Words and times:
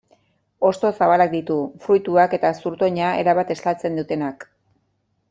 Hosto 0.67 0.89
zabalak 0.99 1.29
ditu, 1.33 1.57
fruituak 1.83 2.33
eta 2.39 2.51
zurtoina 2.63 3.11
erabat 3.25 3.53
estaltzen 3.57 4.01
dutenak. 4.01 4.49